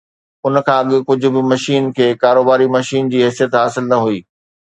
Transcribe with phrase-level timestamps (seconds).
[0.45, 4.19] ان کان اڳ ڪنهن به مشين کي ڪاروباري مشين جي حيثيت حاصل نه هئي